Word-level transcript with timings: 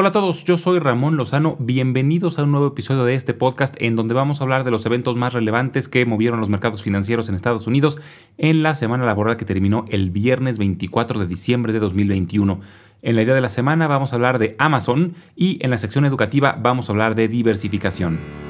Hola 0.00 0.08
a 0.08 0.12
todos, 0.12 0.44
yo 0.44 0.56
soy 0.56 0.78
Ramón 0.78 1.18
Lozano, 1.18 1.56
bienvenidos 1.58 2.38
a 2.38 2.44
un 2.44 2.52
nuevo 2.52 2.68
episodio 2.68 3.04
de 3.04 3.14
este 3.14 3.34
podcast 3.34 3.74
en 3.76 3.96
donde 3.96 4.14
vamos 4.14 4.40
a 4.40 4.44
hablar 4.44 4.64
de 4.64 4.70
los 4.70 4.86
eventos 4.86 5.14
más 5.14 5.34
relevantes 5.34 5.90
que 5.90 6.06
movieron 6.06 6.40
los 6.40 6.48
mercados 6.48 6.82
financieros 6.82 7.28
en 7.28 7.34
Estados 7.34 7.66
Unidos 7.66 8.00
en 8.38 8.62
la 8.62 8.76
semana 8.76 9.04
laboral 9.04 9.36
que 9.36 9.44
terminó 9.44 9.84
el 9.90 10.08
viernes 10.08 10.56
24 10.56 11.20
de 11.20 11.26
diciembre 11.26 11.74
de 11.74 11.80
2021. 11.80 12.60
En 13.02 13.14
la 13.14 13.20
idea 13.20 13.34
de 13.34 13.42
la 13.42 13.50
semana 13.50 13.88
vamos 13.88 14.14
a 14.14 14.16
hablar 14.16 14.38
de 14.38 14.56
Amazon 14.58 15.16
y 15.36 15.62
en 15.62 15.68
la 15.68 15.76
sección 15.76 16.06
educativa 16.06 16.58
vamos 16.58 16.88
a 16.88 16.92
hablar 16.92 17.14
de 17.14 17.28
diversificación. 17.28 18.49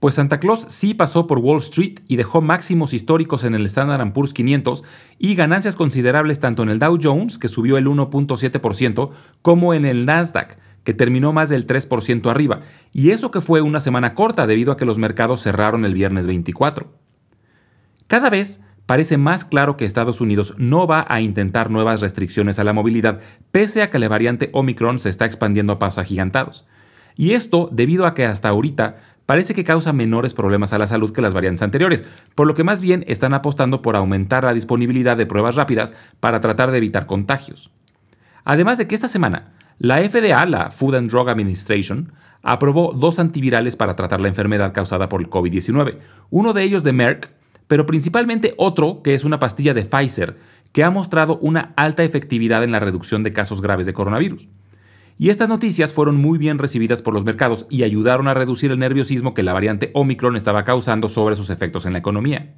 Pues 0.00 0.14
Santa 0.14 0.40
Claus 0.40 0.64
sí 0.68 0.94
pasó 0.94 1.26
por 1.26 1.40
Wall 1.40 1.58
Street 1.58 2.00
y 2.08 2.16
dejó 2.16 2.40
máximos 2.40 2.94
históricos 2.94 3.44
en 3.44 3.54
el 3.54 3.66
Standard 3.66 4.12
Poor's 4.14 4.32
500 4.32 4.82
y 5.18 5.34
ganancias 5.34 5.76
considerables 5.76 6.40
tanto 6.40 6.62
en 6.62 6.70
el 6.70 6.78
Dow 6.78 6.98
Jones, 7.00 7.36
que 7.36 7.48
subió 7.48 7.76
el 7.76 7.86
1.7%, 7.86 9.10
como 9.42 9.74
en 9.74 9.84
el 9.84 10.06
Nasdaq, 10.06 10.56
que 10.84 10.94
terminó 10.94 11.34
más 11.34 11.50
del 11.50 11.66
3% 11.66 12.30
arriba, 12.30 12.62
y 12.94 13.10
eso 13.10 13.30
que 13.30 13.42
fue 13.42 13.60
una 13.60 13.80
semana 13.80 14.14
corta 14.14 14.46
debido 14.46 14.72
a 14.72 14.78
que 14.78 14.86
los 14.86 14.96
mercados 14.96 15.42
cerraron 15.42 15.84
el 15.84 15.92
viernes 15.92 16.26
24. 16.26 16.90
Cada 18.06 18.30
vez 18.30 18.62
parece 18.86 19.18
más 19.18 19.44
claro 19.44 19.76
que 19.76 19.84
Estados 19.84 20.22
Unidos 20.22 20.54
no 20.56 20.86
va 20.86 21.04
a 21.10 21.20
intentar 21.20 21.70
nuevas 21.70 22.00
restricciones 22.00 22.58
a 22.58 22.64
la 22.64 22.72
movilidad, 22.72 23.20
pese 23.52 23.82
a 23.82 23.90
que 23.90 23.98
la 23.98 24.08
variante 24.08 24.48
Omicron 24.54 24.98
se 24.98 25.10
está 25.10 25.26
expandiendo 25.26 25.74
a 25.74 25.78
pasos 25.78 25.98
agigantados. 25.98 26.66
Y 27.20 27.34
esto 27.34 27.68
debido 27.70 28.06
a 28.06 28.14
que 28.14 28.24
hasta 28.24 28.48
ahorita 28.48 28.96
parece 29.26 29.52
que 29.52 29.62
causa 29.62 29.92
menores 29.92 30.32
problemas 30.32 30.72
a 30.72 30.78
la 30.78 30.86
salud 30.86 31.12
que 31.12 31.20
las 31.20 31.34
variantes 31.34 31.60
anteriores, 31.62 32.02
por 32.34 32.46
lo 32.46 32.54
que 32.54 32.64
más 32.64 32.80
bien 32.80 33.04
están 33.08 33.34
apostando 33.34 33.82
por 33.82 33.94
aumentar 33.94 34.44
la 34.44 34.54
disponibilidad 34.54 35.18
de 35.18 35.26
pruebas 35.26 35.54
rápidas 35.54 35.92
para 36.18 36.40
tratar 36.40 36.70
de 36.70 36.78
evitar 36.78 37.04
contagios. 37.04 37.70
Además 38.42 38.78
de 38.78 38.88
que 38.88 38.94
esta 38.94 39.06
semana, 39.06 39.52
la 39.78 39.98
FDA, 39.98 40.46
la 40.46 40.70
Food 40.70 40.94
and 40.94 41.10
Drug 41.10 41.28
Administration, 41.28 42.10
aprobó 42.42 42.94
dos 42.94 43.18
antivirales 43.18 43.76
para 43.76 43.96
tratar 43.96 44.22
la 44.22 44.28
enfermedad 44.28 44.72
causada 44.72 45.10
por 45.10 45.20
el 45.20 45.28
COVID-19, 45.28 45.98
uno 46.30 46.54
de 46.54 46.62
ellos 46.62 46.84
de 46.84 46.94
Merck, 46.94 47.32
pero 47.68 47.84
principalmente 47.84 48.54
otro 48.56 49.02
que 49.02 49.12
es 49.12 49.24
una 49.26 49.38
pastilla 49.38 49.74
de 49.74 49.84
Pfizer, 49.84 50.38
que 50.72 50.84
ha 50.84 50.90
mostrado 50.90 51.36
una 51.42 51.74
alta 51.76 52.02
efectividad 52.02 52.64
en 52.64 52.72
la 52.72 52.80
reducción 52.80 53.22
de 53.24 53.34
casos 53.34 53.60
graves 53.60 53.84
de 53.84 53.92
coronavirus. 53.92 54.48
Y 55.20 55.28
estas 55.28 55.50
noticias 55.50 55.92
fueron 55.92 56.16
muy 56.16 56.38
bien 56.38 56.56
recibidas 56.56 57.02
por 57.02 57.12
los 57.12 57.26
mercados 57.26 57.66
y 57.68 57.82
ayudaron 57.82 58.26
a 58.26 58.32
reducir 58.32 58.70
el 58.70 58.78
nerviosismo 58.78 59.34
que 59.34 59.42
la 59.42 59.52
variante 59.52 59.90
Omicron 59.92 60.34
estaba 60.34 60.64
causando 60.64 61.10
sobre 61.10 61.36
sus 61.36 61.50
efectos 61.50 61.84
en 61.84 61.92
la 61.92 61.98
economía. 61.98 62.54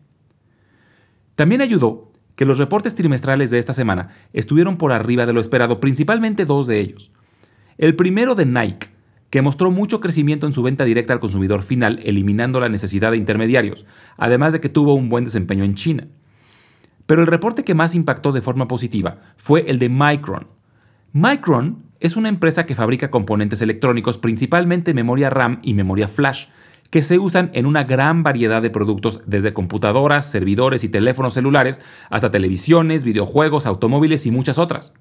También 1.35 1.61
ayudó 1.61 2.13
que 2.37 2.45
los 2.45 2.59
reportes 2.59 2.95
trimestrales 2.95 3.51
de 3.51 3.59
esta 3.59 3.73
semana 3.73 4.11
estuvieron 4.33 4.77
por 4.77 4.93
arriba 4.93 5.27
de 5.27 5.33
lo 5.33 5.41
esperado, 5.41 5.81
principalmente 5.81 6.45
dos 6.45 6.69
de 6.69 6.79
ellos. 6.79 7.11
El 7.79 7.97
primero 7.97 8.37
de 8.37 8.47
Nike, 8.47 8.91
que 9.29 9.43
mostró 9.43 9.73
mucho 9.73 9.99
crecimiento 9.99 10.47
en 10.47 10.53
su 10.53 10.63
venta 10.63 10.85
directa 10.85 11.13
al 11.13 11.19
consumidor 11.19 11.65
final, 11.65 11.99
eliminando 12.05 12.61
la 12.61 12.69
necesidad 12.69 13.11
de 13.11 13.17
intermediarios, 13.17 13.87
además 14.17 14.53
de 14.53 14.61
que 14.61 14.69
tuvo 14.69 14.95
un 14.95 15.09
buen 15.09 15.25
desempeño 15.25 15.65
en 15.65 15.75
China. 15.75 16.07
Pero 17.07 17.23
el 17.23 17.27
reporte 17.27 17.65
que 17.65 17.75
más 17.75 17.97
impactó 17.97 18.31
de 18.31 18.41
forma 18.41 18.69
positiva 18.69 19.19
fue 19.37 19.65
el 19.67 19.81
de 19.81 19.89
Micron. 19.89 20.47
Micron 21.13 21.91
es 22.03 22.17
una 22.17 22.29
empresa 22.29 22.67
que 22.67 22.75
fabrica 22.75 23.11
componentes 23.11 23.63
electrónicos, 23.63 24.19
principalmente 24.19 24.93
memoria 24.93 25.31
RAM 25.31 25.61
y 25.63 25.75
memoria 25.75 26.09
flash, 26.09 26.47
que 26.91 27.01
se 27.01 27.19
usan 27.19 27.51
en 27.55 27.65
una 27.65 27.85
gran 27.85 28.25
variedad 28.25 28.61
de 28.61 28.71
productos, 28.71 29.23
desde 29.25 29.55
computadoras, 29.55 30.31
servidores 30.31 30.83
y 30.83 30.89
teléfonos 30.89 31.35
celulares, 31.35 31.81
hasta 32.11 32.33
televisiones, 32.33 33.05
videojuegos, 33.05 33.67
automóviles 33.67 34.27
y 34.27 34.33
muchas 34.33 34.59
otras. 34.59 34.93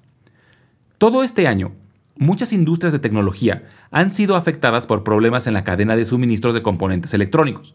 Todo 0.96 1.24
este 1.24 1.48
año, 1.48 1.72
muchas 2.16 2.52
industrias 2.52 2.92
de 2.92 3.00
tecnología 3.00 3.64
han 3.90 4.10
sido 4.10 4.36
afectadas 4.36 4.86
por 4.86 5.02
problemas 5.02 5.48
en 5.48 5.54
la 5.54 5.64
cadena 5.64 5.96
de 5.96 6.04
suministros 6.04 6.54
de 6.54 6.62
componentes 6.62 7.12
electrónicos. 7.14 7.74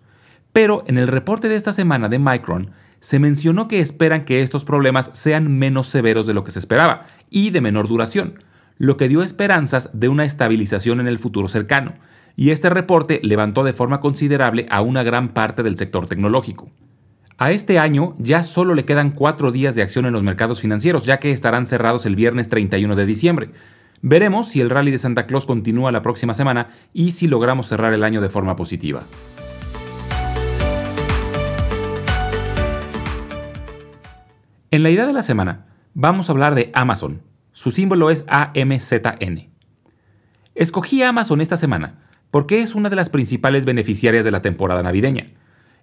Pero 0.53 0.85
en 0.87 0.97
el 0.97 1.09
reporte 1.09 1.49
de 1.49 1.57
esta 1.57 1.73
semana 1.73 2.07
de 2.07 2.17
Micron, 2.17 2.71
se 3.01 3.19
mencionó 3.19 3.67
que 3.67 3.81
esperan 3.81 4.23
que 4.23 4.41
estos 4.41 4.63
problemas 4.63 5.11
sean 5.13 5.59
menos 5.59 5.87
severos 5.87 6.25
de 6.25 6.33
lo 6.33 6.45
que 6.45 6.51
se 6.51 6.59
esperaba 6.59 7.07
y 7.29 7.51
de 7.51 7.61
menor 7.61 7.87
duración, 7.87 8.39
lo 8.77 8.97
que 8.97 9.07
dio 9.07 9.23
esperanzas 9.23 9.89
de 9.93 10.09
una 10.09 10.25
estabilización 10.25 10.99
en 10.99 11.07
el 11.07 11.19
futuro 11.19 11.47
cercano, 11.47 11.93
y 12.35 12.51
este 12.51 12.69
reporte 12.69 13.19
levantó 13.23 13.63
de 13.63 13.73
forma 13.73 13.99
considerable 13.99 14.67
a 14.69 14.81
una 14.81 15.03
gran 15.03 15.29
parte 15.29 15.63
del 15.63 15.77
sector 15.77 16.07
tecnológico. 16.07 16.69
A 17.39 17.51
este 17.51 17.77
año 17.77 18.15
ya 18.17 18.43
solo 18.43 18.73
le 18.73 18.85
quedan 18.85 19.11
cuatro 19.11 19.51
días 19.51 19.75
de 19.75 19.83
acción 19.83 20.05
en 20.05 20.13
los 20.13 20.23
mercados 20.23 20.61
financieros, 20.61 21.05
ya 21.05 21.19
que 21.19 21.31
estarán 21.31 21.67
cerrados 21.67 22.05
el 22.05 22.15
viernes 22.15 22.49
31 22.49 22.95
de 22.95 23.05
diciembre. 23.05 23.49
Veremos 24.01 24.49
si 24.49 24.61
el 24.61 24.69
rally 24.69 24.91
de 24.91 24.97
Santa 24.97 25.25
Claus 25.25 25.45
continúa 25.45 25.91
la 25.91 26.01
próxima 26.01 26.33
semana 26.33 26.69
y 26.93 27.11
si 27.11 27.27
logramos 27.27 27.67
cerrar 27.67 27.93
el 27.93 28.03
año 28.03 28.21
de 28.21 28.29
forma 28.29 28.55
positiva. 28.55 29.03
En 34.69 34.83
la 34.83 34.89
idea 34.89 35.07
de 35.07 35.13
la 35.13 35.23
semana, 35.23 35.65
vamos 35.93 36.29
a 36.29 36.33
hablar 36.33 36.53
de 36.53 36.71
Amazon, 36.73 37.21
su 37.57 37.71
símbolo 37.71 38.11
es 38.11 38.23
AMZN. 38.27 39.49
Escogí 40.53 41.01
Amazon 41.01 41.41
esta 41.41 41.57
semana 41.57 42.03
porque 42.29 42.61
es 42.61 42.75
una 42.75 42.91
de 42.91 42.95
las 42.95 43.09
principales 43.09 43.65
beneficiarias 43.65 44.23
de 44.23 44.29
la 44.29 44.43
temporada 44.43 44.83
navideña. 44.83 45.31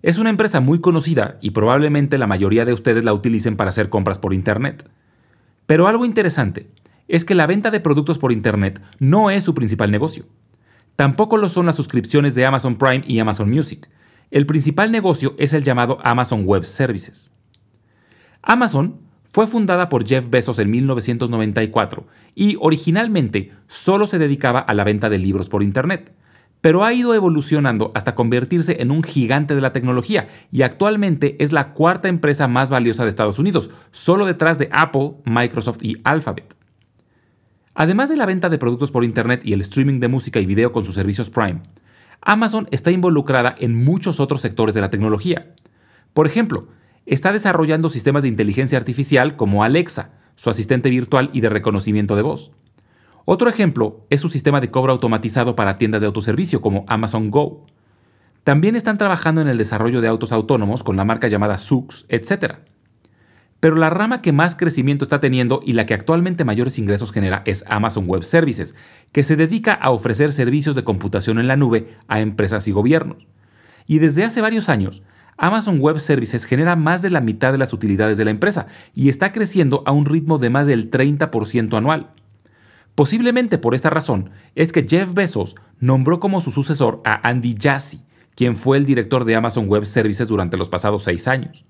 Es 0.00 0.18
una 0.18 0.30
empresa 0.30 0.60
muy 0.60 0.80
conocida 0.80 1.36
y 1.40 1.50
probablemente 1.50 2.16
la 2.16 2.28
mayoría 2.28 2.64
de 2.64 2.72
ustedes 2.72 3.02
la 3.02 3.12
utilicen 3.12 3.56
para 3.56 3.70
hacer 3.70 3.88
compras 3.88 4.20
por 4.20 4.32
Internet. 4.32 4.88
Pero 5.66 5.88
algo 5.88 6.04
interesante 6.04 6.70
es 7.08 7.24
que 7.24 7.34
la 7.34 7.48
venta 7.48 7.72
de 7.72 7.80
productos 7.80 8.20
por 8.20 8.30
Internet 8.30 8.80
no 9.00 9.30
es 9.30 9.42
su 9.42 9.52
principal 9.52 9.90
negocio. 9.90 10.26
Tampoco 10.94 11.38
lo 11.38 11.48
son 11.48 11.66
las 11.66 11.74
suscripciones 11.74 12.36
de 12.36 12.46
Amazon 12.46 12.78
Prime 12.78 13.02
y 13.04 13.18
Amazon 13.18 13.50
Music. 13.50 13.90
El 14.30 14.46
principal 14.46 14.92
negocio 14.92 15.34
es 15.38 15.52
el 15.52 15.64
llamado 15.64 15.98
Amazon 16.04 16.44
Web 16.44 16.66
Services. 16.66 17.32
Amazon 18.42 19.00
fue 19.34 19.48
fundada 19.48 19.88
por 19.88 20.06
Jeff 20.06 20.30
Bezos 20.30 20.60
en 20.60 20.70
1994 20.70 22.06
y 22.36 22.56
originalmente 22.60 23.50
solo 23.66 24.06
se 24.06 24.20
dedicaba 24.20 24.60
a 24.60 24.74
la 24.74 24.84
venta 24.84 25.10
de 25.10 25.18
libros 25.18 25.48
por 25.48 25.64
Internet, 25.64 26.12
pero 26.60 26.84
ha 26.84 26.92
ido 26.92 27.14
evolucionando 27.14 27.90
hasta 27.96 28.14
convertirse 28.14 28.80
en 28.80 28.92
un 28.92 29.02
gigante 29.02 29.56
de 29.56 29.60
la 29.60 29.72
tecnología 29.72 30.28
y 30.52 30.62
actualmente 30.62 31.34
es 31.42 31.50
la 31.50 31.72
cuarta 31.72 32.06
empresa 32.06 32.46
más 32.46 32.70
valiosa 32.70 33.02
de 33.02 33.08
Estados 33.08 33.40
Unidos, 33.40 33.72
solo 33.90 34.24
detrás 34.24 34.56
de 34.56 34.68
Apple, 34.70 35.14
Microsoft 35.24 35.82
y 35.82 35.96
Alphabet. 36.04 36.54
Además 37.74 38.10
de 38.10 38.16
la 38.16 38.26
venta 38.26 38.48
de 38.48 38.58
productos 38.58 38.92
por 38.92 39.02
Internet 39.02 39.40
y 39.42 39.52
el 39.52 39.62
streaming 39.62 39.98
de 39.98 40.06
música 40.06 40.38
y 40.38 40.46
video 40.46 40.70
con 40.70 40.84
sus 40.84 40.94
servicios 40.94 41.28
Prime, 41.28 41.60
Amazon 42.20 42.68
está 42.70 42.92
involucrada 42.92 43.56
en 43.58 43.82
muchos 43.82 44.20
otros 44.20 44.42
sectores 44.42 44.76
de 44.76 44.80
la 44.80 44.90
tecnología. 44.90 45.56
Por 46.12 46.28
ejemplo, 46.28 46.68
está 47.06 47.32
desarrollando 47.32 47.90
sistemas 47.90 48.22
de 48.22 48.28
inteligencia 48.28 48.78
artificial 48.78 49.36
como 49.36 49.62
Alexa, 49.62 50.10
su 50.36 50.50
asistente 50.50 50.90
virtual 50.90 51.30
y 51.32 51.40
de 51.40 51.48
reconocimiento 51.48 52.16
de 52.16 52.22
voz. 52.22 52.50
Otro 53.24 53.48
ejemplo 53.48 54.04
es 54.10 54.20
su 54.20 54.28
sistema 54.28 54.60
de 54.60 54.70
cobro 54.70 54.92
automatizado 54.92 55.56
para 55.56 55.78
tiendas 55.78 56.02
de 56.02 56.06
autoservicio 56.06 56.60
como 56.60 56.84
Amazon 56.88 57.30
Go. 57.30 57.66
También 58.42 58.76
están 58.76 58.98
trabajando 58.98 59.40
en 59.40 59.48
el 59.48 59.56
desarrollo 59.56 60.00
de 60.00 60.08
autos 60.08 60.32
autónomos 60.32 60.82
con 60.82 60.96
la 60.96 61.04
marca 61.04 61.28
llamada 61.28 61.56
Sux, 61.56 62.04
etc. 62.10 62.56
Pero 63.60 63.76
la 63.76 63.88
rama 63.88 64.20
que 64.20 64.32
más 64.32 64.56
crecimiento 64.56 65.04
está 65.04 65.20
teniendo 65.20 65.60
y 65.64 65.72
la 65.72 65.86
que 65.86 65.94
actualmente 65.94 66.44
mayores 66.44 66.78
ingresos 66.78 67.12
genera 67.12 67.42
es 67.46 67.64
Amazon 67.66 68.04
Web 68.06 68.24
Services, 68.24 68.74
que 69.12 69.22
se 69.22 69.36
dedica 69.36 69.72
a 69.72 69.90
ofrecer 69.90 70.32
servicios 70.32 70.74
de 70.74 70.84
computación 70.84 71.38
en 71.38 71.48
la 71.48 71.56
nube 71.56 71.96
a 72.08 72.20
empresas 72.20 72.68
y 72.68 72.72
gobiernos. 72.72 73.26
Y 73.86 74.00
desde 74.00 74.24
hace 74.24 74.42
varios 74.42 74.68
años 74.68 75.02
Amazon 75.36 75.80
Web 75.80 75.98
Services 75.98 76.44
genera 76.44 76.76
más 76.76 77.02
de 77.02 77.10
la 77.10 77.20
mitad 77.20 77.52
de 77.52 77.58
las 77.58 77.72
utilidades 77.72 78.18
de 78.18 78.24
la 78.24 78.30
empresa 78.30 78.66
y 78.94 79.08
está 79.08 79.32
creciendo 79.32 79.82
a 79.86 79.92
un 79.92 80.06
ritmo 80.06 80.38
de 80.38 80.50
más 80.50 80.66
del 80.66 80.90
30% 80.90 81.76
anual. 81.76 82.10
Posiblemente 82.94 83.58
por 83.58 83.74
esta 83.74 83.90
razón 83.90 84.30
es 84.54 84.72
que 84.72 84.86
Jeff 84.88 85.12
Bezos 85.12 85.56
nombró 85.80 86.20
como 86.20 86.40
su 86.40 86.50
sucesor 86.50 87.02
a 87.04 87.28
Andy 87.28 87.56
Jassy, 87.60 88.02
quien 88.36 88.56
fue 88.56 88.76
el 88.76 88.86
director 88.86 89.24
de 89.24 89.34
Amazon 89.34 89.68
Web 89.68 89.86
Services 89.86 90.28
durante 90.28 90.56
los 90.56 90.68
pasados 90.68 91.02
seis 91.02 91.26
años. 91.26 91.64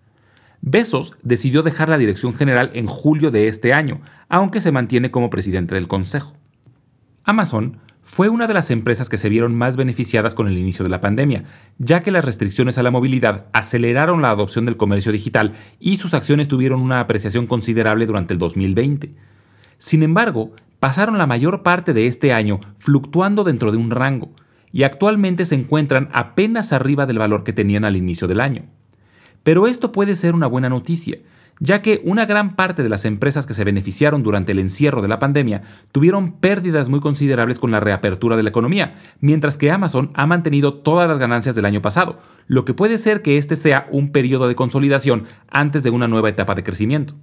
Bezos 0.60 1.16
decidió 1.22 1.62
dejar 1.62 1.88
la 1.88 1.98
dirección 1.98 2.34
general 2.34 2.70
en 2.74 2.86
julio 2.86 3.30
de 3.30 3.48
este 3.48 3.72
año, 3.72 4.00
aunque 4.28 4.60
se 4.60 4.72
mantiene 4.72 5.10
como 5.10 5.30
presidente 5.30 5.74
del 5.74 5.88
consejo. 5.88 6.34
Amazon 7.22 7.78
fue 8.04 8.28
una 8.28 8.46
de 8.46 8.54
las 8.54 8.70
empresas 8.70 9.08
que 9.08 9.16
se 9.16 9.30
vieron 9.30 9.56
más 9.56 9.76
beneficiadas 9.76 10.34
con 10.34 10.46
el 10.46 10.58
inicio 10.58 10.84
de 10.84 10.90
la 10.90 11.00
pandemia, 11.00 11.44
ya 11.78 12.02
que 12.02 12.10
las 12.10 12.24
restricciones 12.24 12.76
a 12.76 12.82
la 12.82 12.90
movilidad 12.90 13.46
aceleraron 13.52 14.20
la 14.20 14.28
adopción 14.28 14.66
del 14.66 14.76
comercio 14.76 15.10
digital 15.10 15.54
y 15.80 15.96
sus 15.96 16.12
acciones 16.12 16.46
tuvieron 16.46 16.80
una 16.82 17.00
apreciación 17.00 17.46
considerable 17.46 18.04
durante 18.06 18.34
el 18.34 18.38
2020. 18.38 19.14
Sin 19.78 20.02
embargo, 20.02 20.52
pasaron 20.80 21.16
la 21.16 21.26
mayor 21.26 21.62
parte 21.62 21.94
de 21.94 22.06
este 22.06 22.34
año 22.34 22.60
fluctuando 22.78 23.42
dentro 23.42 23.72
de 23.72 23.78
un 23.78 23.90
rango, 23.90 24.32
y 24.70 24.82
actualmente 24.82 25.44
se 25.44 25.54
encuentran 25.54 26.10
apenas 26.12 26.72
arriba 26.72 27.06
del 27.06 27.18
valor 27.18 27.42
que 27.42 27.52
tenían 27.52 27.84
al 27.84 27.96
inicio 27.96 28.28
del 28.28 28.40
año. 28.40 28.64
Pero 29.44 29.66
esto 29.66 29.92
puede 29.92 30.14
ser 30.14 30.34
una 30.34 30.46
buena 30.46 30.68
noticia, 30.68 31.18
ya 31.60 31.82
que 31.82 32.00
una 32.04 32.26
gran 32.26 32.56
parte 32.56 32.82
de 32.82 32.88
las 32.88 33.04
empresas 33.04 33.46
que 33.46 33.54
se 33.54 33.64
beneficiaron 33.64 34.22
durante 34.22 34.52
el 34.52 34.58
encierro 34.58 35.02
de 35.02 35.08
la 35.08 35.18
pandemia 35.18 35.62
tuvieron 35.92 36.32
pérdidas 36.32 36.88
muy 36.88 37.00
considerables 37.00 37.58
con 37.58 37.70
la 37.70 37.80
reapertura 37.80 38.36
de 38.36 38.42
la 38.42 38.48
economía, 38.50 38.94
mientras 39.20 39.56
que 39.56 39.70
Amazon 39.70 40.10
ha 40.14 40.26
mantenido 40.26 40.74
todas 40.74 41.08
las 41.08 41.18
ganancias 41.18 41.54
del 41.54 41.64
año 41.64 41.82
pasado, 41.82 42.18
lo 42.46 42.64
que 42.64 42.74
puede 42.74 42.98
ser 42.98 43.22
que 43.22 43.38
este 43.38 43.56
sea 43.56 43.86
un 43.90 44.10
periodo 44.10 44.48
de 44.48 44.56
consolidación 44.56 45.24
antes 45.48 45.82
de 45.82 45.90
una 45.90 46.08
nueva 46.08 46.28
etapa 46.28 46.54
de 46.54 46.64
crecimiento. 46.64 47.14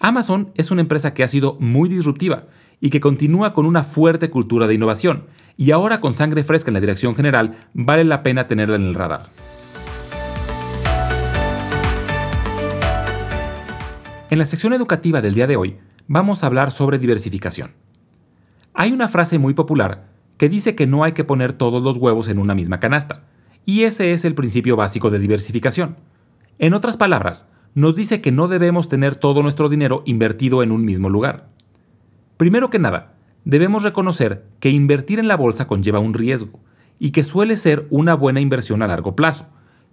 Amazon 0.00 0.52
es 0.54 0.70
una 0.70 0.80
empresa 0.80 1.14
que 1.14 1.24
ha 1.24 1.28
sido 1.28 1.56
muy 1.60 1.88
disruptiva 1.88 2.44
y 2.80 2.90
que 2.90 3.00
continúa 3.00 3.52
con 3.52 3.66
una 3.66 3.82
fuerte 3.82 4.30
cultura 4.30 4.66
de 4.66 4.74
innovación, 4.74 5.24
y 5.56 5.72
ahora 5.72 6.00
con 6.00 6.14
sangre 6.14 6.44
fresca 6.44 6.70
en 6.70 6.74
la 6.74 6.80
dirección 6.80 7.16
general 7.16 7.66
vale 7.74 8.04
la 8.04 8.22
pena 8.22 8.46
tenerla 8.46 8.76
en 8.76 8.84
el 8.84 8.94
radar. 8.94 9.30
En 14.30 14.38
la 14.38 14.44
sección 14.44 14.74
educativa 14.74 15.22
del 15.22 15.32
día 15.32 15.46
de 15.46 15.56
hoy 15.56 15.78
vamos 16.06 16.44
a 16.44 16.48
hablar 16.48 16.70
sobre 16.70 16.98
diversificación. 16.98 17.70
Hay 18.74 18.92
una 18.92 19.08
frase 19.08 19.38
muy 19.38 19.54
popular 19.54 20.10
que 20.36 20.50
dice 20.50 20.74
que 20.74 20.86
no 20.86 21.02
hay 21.02 21.12
que 21.12 21.24
poner 21.24 21.54
todos 21.54 21.82
los 21.82 21.96
huevos 21.96 22.28
en 22.28 22.38
una 22.38 22.54
misma 22.54 22.78
canasta, 22.78 23.24
y 23.64 23.84
ese 23.84 24.12
es 24.12 24.26
el 24.26 24.34
principio 24.34 24.76
básico 24.76 25.08
de 25.08 25.18
diversificación. 25.18 25.96
En 26.58 26.74
otras 26.74 26.98
palabras, 26.98 27.48
nos 27.74 27.96
dice 27.96 28.20
que 28.20 28.30
no 28.30 28.48
debemos 28.48 28.90
tener 28.90 29.14
todo 29.14 29.42
nuestro 29.42 29.70
dinero 29.70 30.02
invertido 30.04 30.62
en 30.62 30.72
un 30.72 30.84
mismo 30.84 31.08
lugar. 31.08 31.48
Primero 32.36 32.68
que 32.68 32.78
nada, 32.78 33.14
debemos 33.46 33.82
reconocer 33.82 34.44
que 34.60 34.68
invertir 34.68 35.20
en 35.20 35.28
la 35.28 35.36
bolsa 35.36 35.66
conlleva 35.66 36.00
un 36.00 36.12
riesgo, 36.12 36.60
y 36.98 37.12
que 37.12 37.24
suele 37.24 37.56
ser 37.56 37.86
una 37.88 38.12
buena 38.12 38.40
inversión 38.40 38.82
a 38.82 38.88
largo 38.88 39.16
plazo, 39.16 39.46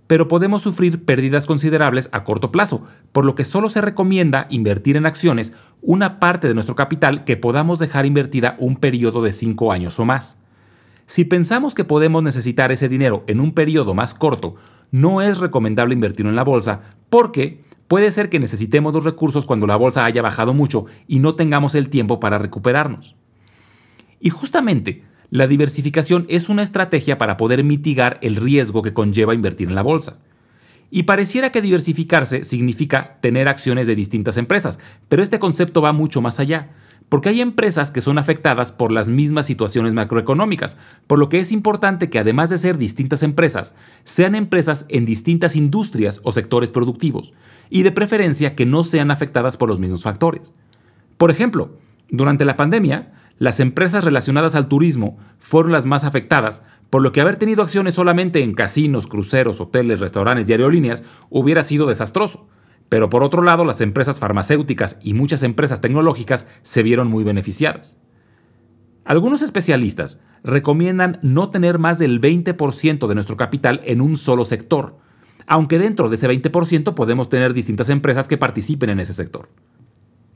pero 0.08 0.28
podemos 0.28 0.62
sufrir 0.62 1.04
pérdidas 1.04 1.48
considerables 1.48 2.10
a 2.12 2.24
corto 2.24 2.52
plazo, 2.52 2.84
por 3.12 3.26
lo 3.26 3.36
que 3.36 3.44
solo 3.44 3.70
se 3.70 3.82
recomienda 3.82 4.48
invertir 4.50 4.98
en 4.98 5.06
acciones 5.06 5.54
una 5.82 6.20
parte 6.20 6.48
de 6.48 6.54
nuestro 6.54 6.76
capital 6.76 7.24
que 7.24 7.38
podamos 7.38 7.80
dejar 7.80 8.06
invertida 8.06 8.56
un 8.60 8.76
periodo 8.76 9.22
de 9.22 9.34
5 9.34 9.72
años 9.72 10.00
o 10.00 10.06
más. 10.06 10.38
Si 11.08 11.24
pensamos 11.24 11.76
que 11.76 11.84
podemos 11.84 12.24
necesitar 12.24 12.72
ese 12.72 12.90
dinero 12.90 13.24
en 13.28 13.40
un 13.40 13.54
periodo 13.54 13.94
más 13.94 14.14
corto, 14.14 14.56
no 14.92 15.22
es 15.22 15.40
recomendable 15.40 15.94
invertirlo 15.94 16.30
en 16.30 16.36
la 16.36 16.44
bolsa 16.44 16.82
porque 17.10 17.64
puede 17.88 18.12
ser 18.12 18.30
que 18.30 18.40
necesitemos 18.40 18.94
los 18.94 19.04
recursos 19.04 19.46
cuando 19.46 19.68
la 19.68 19.76
bolsa 19.76 20.06
haya 20.06 20.22
bajado 20.22 20.54
mucho 20.54 20.86
y 21.08 21.20
no 21.20 21.36
tengamos 21.36 21.76
el 21.76 21.90
tiempo 21.90 22.20
para 22.20 22.40
recuperarnos. 22.40 23.16
Y 24.20 24.30
justamente, 24.30 25.04
la 25.36 25.48
diversificación 25.48 26.26
es 26.30 26.48
una 26.48 26.64
estrategia 26.64 27.18
para 27.18 27.36
poder 27.36 27.64
mitigar 27.66 28.20
el 28.22 28.38
riesgo 28.38 28.82
que 28.82 28.94
conlleva 28.94 29.34
invertir 29.34 29.68
en 29.68 29.76
la 29.76 29.82
bolsa. 29.82 30.18
Y 30.90 31.04
pareciera 31.04 31.52
que 31.52 31.62
diversificarse 31.62 32.46
significa 32.46 33.18
tener 33.20 33.50
acciones 33.50 33.86
de 33.86 33.96
distintas 33.96 34.38
empresas, 34.38 34.80
pero 35.10 35.22
este 35.22 35.40
concepto 35.40 35.82
va 35.82 35.92
mucho 35.92 36.22
más 36.22 36.40
allá, 36.40 36.70
porque 37.10 37.28
hay 37.28 37.42
empresas 37.42 37.92
que 37.92 38.00
son 38.00 38.18
afectadas 38.18 38.72
por 38.72 38.94
las 38.94 39.10
mismas 39.10 39.46
situaciones 39.46 39.94
macroeconómicas, 39.94 40.78
por 41.06 41.20
lo 41.20 41.28
que 41.28 41.40
es 41.40 41.52
importante 41.52 42.10
que 42.10 42.20
además 42.20 42.50
de 42.50 42.58
ser 42.58 42.78
distintas 42.78 43.22
empresas, 43.22 43.76
sean 44.06 44.36
empresas 44.36 44.86
en 44.88 45.04
distintas 45.04 45.58
industrias 45.58 46.22
o 46.24 46.32
sectores 46.32 46.72
productivos, 46.72 47.34
y 47.70 47.84
de 47.84 47.92
preferencia 47.92 48.56
que 48.56 48.66
no 48.66 48.86
sean 48.86 49.12
afectadas 49.12 49.58
por 49.58 49.68
los 49.68 49.80
mismos 49.80 50.04
factores. 50.04 50.54
Por 51.18 51.30
ejemplo, 51.30 51.78
durante 52.10 52.46
la 52.46 52.56
pandemia, 52.56 53.12
las 53.38 53.60
empresas 53.60 54.04
relacionadas 54.04 54.56
al 54.56 54.68
turismo 54.68 55.18
fueron 55.40 55.72
las 55.72 55.86
más 55.86 56.06
afectadas, 56.06 56.64
por 56.90 57.02
lo 57.02 57.12
que 57.12 57.20
haber 57.20 57.38
tenido 57.38 57.64
acciones 57.64 57.96
solamente 57.96 58.42
en 58.42 58.54
casinos, 58.54 59.08
cruceros, 59.08 59.60
hoteles, 59.60 60.00
restaurantes 60.00 60.48
y 60.48 60.54
aerolíneas 60.54 61.04
hubiera 61.30 61.64
sido 61.64 61.88
desastroso. 61.88 62.48
Pero 62.88 63.10
por 63.10 63.24
otro 63.24 63.42
lado, 63.42 63.66
las 63.66 63.82
empresas 63.82 64.20
farmacéuticas 64.20 65.00
y 65.02 65.14
muchas 65.14 65.44
empresas 65.44 65.82
tecnológicas 65.82 66.48
se 66.62 66.84
vieron 66.84 67.08
muy 67.08 67.24
beneficiadas. 67.24 67.98
Algunos 69.04 69.42
especialistas 69.42 70.22
recomiendan 70.44 71.20
no 71.22 71.50
tener 71.50 71.78
más 71.78 72.00
del 72.00 72.22
20% 72.22 73.08
de 73.08 73.16
nuestro 73.16 73.36
capital 73.36 73.82
en 73.84 74.02
un 74.02 74.16
solo 74.16 74.46
sector, 74.46 74.98
aunque 75.46 75.78
dentro 75.78 76.10
de 76.10 76.16
ese 76.16 76.30
20% 76.30 76.94
podemos 76.94 77.30
tener 77.30 77.54
distintas 77.54 77.90
empresas 77.90 78.28
que 78.28 78.38
participen 78.38 78.92
en 78.92 79.00
ese 79.00 79.14
sector. 79.14 79.50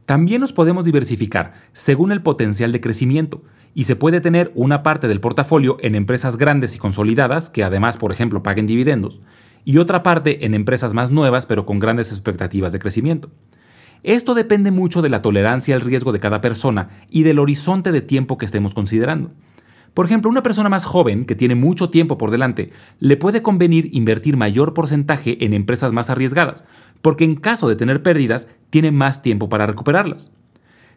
También 0.10 0.42
nos 0.42 0.54
podemos 0.54 0.86
diversificar 0.86 1.54
según 1.72 2.12
el 2.12 2.24
potencial 2.24 2.72
de 2.72 2.82
crecimiento 2.82 3.44
y 3.76 3.84
se 3.84 3.96
puede 3.96 4.22
tener 4.22 4.52
una 4.56 4.82
parte 4.82 5.08
del 5.08 5.20
portafolio 5.20 5.78
en 5.82 5.94
empresas 5.94 6.36
grandes 6.36 6.76
y 6.76 6.80
consolidadas 6.80 7.52
que 7.52 7.64
además, 7.64 8.00
por 8.00 8.12
ejemplo, 8.12 8.42
paguen 8.42 8.66
dividendos 8.66 9.22
y 9.66 9.78
otra 9.78 10.02
parte 10.02 10.48
en 10.48 10.56
empresas 10.56 10.96
más 10.96 11.12
nuevas 11.12 11.46
pero 11.46 11.68
con 11.68 11.78
grandes 11.78 12.12
expectativas 12.12 12.74
de 12.74 12.80
crecimiento. 12.80 13.30
Esto 14.02 14.34
depende 14.34 14.72
mucho 14.72 15.04
de 15.04 15.10
la 15.10 15.22
tolerancia 15.22 15.76
al 15.76 15.82
riesgo 15.82 16.12
de 16.12 16.20
cada 16.20 16.42
persona 16.42 16.90
y 17.12 17.22
del 17.22 17.38
horizonte 17.38 17.92
de 17.92 18.02
tiempo 18.02 18.40
que 18.40 18.46
estemos 18.46 18.74
considerando. 18.74 19.30
Por 19.94 20.06
ejemplo, 20.06 20.30
una 20.30 20.44
persona 20.44 20.70
más 20.70 20.86
joven 20.86 21.26
que 21.26 21.36
tiene 21.36 21.56
mucho 21.56 21.90
tiempo 21.90 22.18
por 22.18 22.32
delante 22.32 22.72
le 23.00 23.18
puede 23.18 23.42
convenir 23.42 23.90
invertir 23.92 24.38
mayor 24.38 24.74
porcentaje 24.74 25.44
en 25.46 25.54
empresas 25.54 25.94
más 25.94 26.10
arriesgadas, 26.10 26.64
porque 27.02 27.24
en 27.24 27.36
caso 27.36 27.68
de 27.68 27.76
tener 27.76 28.04
pérdidas, 28.04 28.48
tiene 28.70 28.92
más 28.92 29.22
tiempo 29.22 29.50
para 29.50 29.66
recuperarlas. 29.66 30.32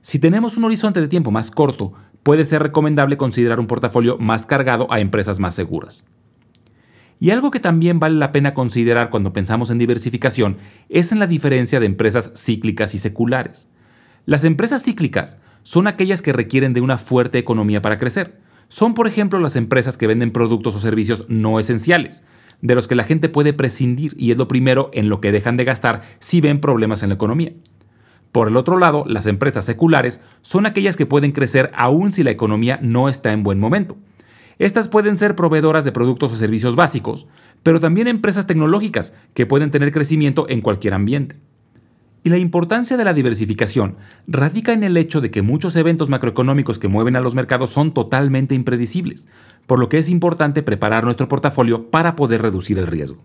Si 0.00 0.18
tenemos 0.18 0.56
un 0.56 0.64
horizonte 0.64 1.00
de 1.00 1.08
tiempo 1.08 1.30
más 1.30 1.50
corto, 1.50 1.92
puede 2.22 2.44
ser 2.44 2.62
recomendable 2.62 3.16
considerar 3.16 3.60
un 3.60 3.66
portafolio 3.66 4.18
más 4.18 4.46
cargado 4.46 4.86
a 4.90 5.00
empresas 5.00 5.38
más 5.38 5.54
seguras. 5.54 6.04
Y 7.20 7.30
algo 7.30 7.52
que 7.52 7.60
también 7.60 8.00
vale 8.00 8.16
la 8.16 8.32
pena 8.32 8.52
considerar 8.52 9.08
cuando 9.08 9.32
pensamos 9.32 9.70
en 9.70 9.78
diversificación 9.78 10.56
es 10.88 11.12
en 11.12 11.20
la 11.20 11.28
diferencia 11.28 11.78
de 11.78 11.86
empresas 11.86 12.32
cíclicas 12.36 12.96
y 12.96 12.98
seculares. 12.98 13.68
Las 14.26 14.42
empresas 14.42 14.82
cíclicas 14.82 15.36
son 15.62 15.86
aquellas 15.86 16.20
que 16.20 16.32
requieren 16.32 16.72
de 16.72 16.80
una 16.80 16.98
fuerte 16.98 17.38
economía 17.38 17.80
para 17.80 18.00
crecer. 18.00 18.40
Son, 18.66 18.94
por 18.94 19.06
ejemplo, 19.06 19.38
las 19.38 19.54
empresas 19.54 19.96
que 19.96 20.08
venden 20.08 20.32
productos 20.32 20.74
o 20.74 20.80
servicios 20.80 21.26
no 21.28 21.60
esenciales, 21.60 22.24
de 22.62 22.74
los 22.74 22.88
que 22.88 22.94
la 22.94 23.04
gente 23.04 23.28
puede 23.28 23.52
prescindir 23.52 24.14
y 24.16 24.30
es 24.30 24.38
lo 24.38 24.48
primero 24.48 24.88
en 24.94 25.10
lo 25.10 25.20
que 25.20 25.32
dejan 25.32 25.58
de 25.58 25.64
gastar 25.64 26.02
si 26.20 26.40
ven 26.40 26.60
problemas 26.60 27.02
en 27.02 27.10
la 27.10 27.16
economía. 27.16 27.52
Por 28.30 28.48
el 28.48 28.56
otro 28.56 28.78
lado, 28.78 29.04
las 29.06 29.26
empresas 29.26 29.66
seculares 29.66 30.22
son 30.40 30.64
aquellas 30.64 30.96
que 30.96 31.04
pueden 31.04 31.32
crecer 31.32 31.70
aún 31.74 32.12
si 32.12 32.22
la 32.22 32.30
economía 32.30 32.78
no 32.80 33.10
está 33.10 33.32
en 33.32 33.42
buen 33.42 33.60
momento. 33.60 33.98
Estas 34.58 34.88
pueden 34.88 35.18
ser 35.18 35.34
proveedoras 35.34 35.84
de 35.84 35.92
productos 35.92 36.32
o 36.32 36.36
servicios 36.36 36.76
básicos, 36.76 37.26
pero 37.62 37.80
también 37.80 38.08
empresas 38.08 38.46
tecnológicas 38.46 39.14
que 39.34 39.44
pueden 39.44 39.70
tener 39.70 39.92
crecimiento 39.92 40.46
en 40.48 40.62
cualquier 40.62 40.94
ambiente. 40.94 41.36
Y 42.24 42.30
la 42.30 42.38
importancia 42.38 42.96
de 42.96 43.04
la 43.04 43.14
diversificación 43.14 43.96
radica 44.28 44.72
en 44.72 44.84
el 44.84 44.96
hecho 44.96 45.20
de 45.20 45.32
que 45.32 45.42
muchos 45.42 45.74
eventos 45.74 46.08
macroeconómicos 46.08 46.78
que 46.78 46.86
mueven 46.88 47.16
a 47.16 47.20
los 47.20 47.34
mercados 47.34 47.70
son 47.70 47.92
totalmente 47.92 48.54
impredecibles, 48.54 49.26
por 49.66 49.80
lo 49.80 49.88
que 49.88 49.98
es 49.98 50.08
importante 50.08 50.62
preparar 50.62 51.04
nuestro 51.04 51.26
portafolio 51.26 51.90
para 51.90 52.14
poder 52.14 52.42
reducir 52.42 52.78
el 52.78 52.86
riesgo. 52.86 53.22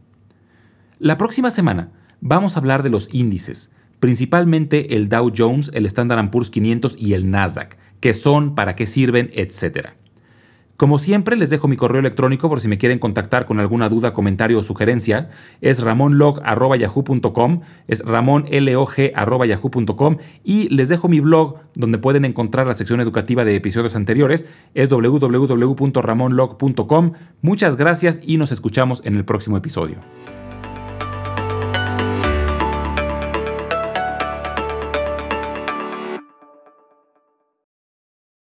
La 0.98 1.18
próxima 1.18 1.52
semana 1.52 1.92
vamos 2.22 2.56
a 2.56 2.60
hablar 2.60 2.82
de 2.82 2.90
los 2.90 3.14
índices, 3.14 3.72
principalmente 4.00 4.96
el 4.96 5.10
Dow 5.10 5.32
Jones, 5.36 5.70
el 5.76 5.86
Standard 5.86 6.32
Poor's 6.32 6.50
500 6.50 6.96
y 6.98 7.14
el 7.14 7.30
Nasdaq, 7.30 7.78
qué 8.00 8.16
son, 8.16 8.56
para 8.56 8.76
qué 8.76 8.88
sirven, 8.88 9.30
etc. 9.34 9.90
Como 10.78 10.98
siempre, 11.00 11.36
les 11.36 11.50
dejo 11.50 11.68
mi 11.68 11.76
correo 11.76 12.00
electrónico 12.00 12.48
por 12.50 12.62
si 12.62 12.68
me 12.68 12.78
quieren 12.78 13.00
contactar 13.00 13.48
con 13.48 13.60
alguna 13.60 13.90
duda, 13.90 14.14
comentario 14.14 14.60
o 14.60 14.62
sugerencia. 14.62 15.32
Es 15.60 15.82
ramonlog.yahoo.com, 15.82 17.62
es 17.88 18.06
ramonlog.yahoo.com 18.06 20.18
y 20.44 20.70
les 20.70 20.90
dejo 20.90 21.08
mi 21.08 21.20
blog 21.20 21.56
donde 21.74 21.98
pueden 21.98 22.26
encontrar 22.26 22.68
la 22.68 22.76
sección 22.76 23.02
educativa 23.02 23.44
de 23.44 23.56
episodios 23.56 23.96
anteriores. 23.96 24.46
Es 24.76 24.90
www.ramonlog.com. 24.90 27.14
Muchas 27.42 27.76
gracias 27.76 28.20
y 28.24 28.38
nos 28.38 28.52
escuchamos 28.52 29.02
en 29.04 29.16
el 29.16 29.26
próximo 29.26 29.58
episodio. 29.58 29.98